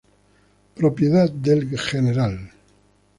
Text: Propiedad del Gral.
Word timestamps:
Propiedad 0.73 1.29
del 1.43 1.69
Gral. 1.69 2.49